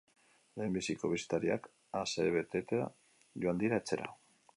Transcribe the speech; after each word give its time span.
Lehenbiziko 0.59 1.11
bisitariak 1.11 1.69
asebeteta 1.99 2.81
joan 3.45 3.61
dira 3.65 3.79
etxera. 3.83 4.09